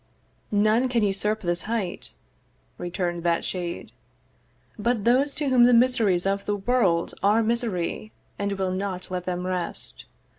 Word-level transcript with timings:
'None 0.49 0.89
can 0.89 1.03
usurp 1.03 1.41
this 1.43 1.61
height,' 1.69 2.15
return'd 2.79 3.21
that 3.23 3.45
shade, 3.45 3.91
'But 4.79 5.05
those 5.05 5.35
to 5.35 5.49
whom 5.49 5.65
the 5.65 5.75
miseries 5.75 6.25
of 6.25 6.47
the 6.47 6.55
world 6.55 7.13
'Are 7.21 7.43
misery, 7.43 8.11
and 8.39 8.53
will 8.53 8.71
not 8.71 9.11
let 9.11 9.25
them 9.25 9.45
rest. 9.45 10.05